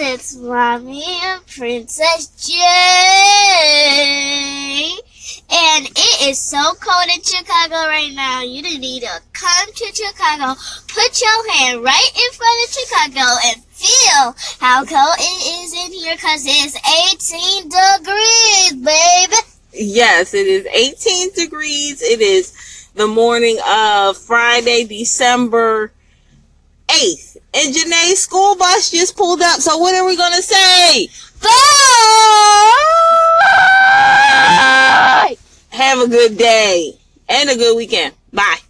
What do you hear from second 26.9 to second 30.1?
8th. And Janae's school bus just pulled up. So what are